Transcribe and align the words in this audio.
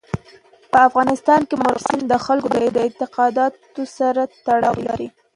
په 0.71 0.77
افغانستان 0.89 1.41
کې 1.47 1.55
مورغاب 1.59 1.83
سیند 1.87 2.03
د 2.09 2.13
خلکو 2.25 2.47
د 2.75 2.77
اعتقاداتو 2.85 3.81
سره 3.97 4.21
تړاو 4.45 4.75
لري. 4.87 5.07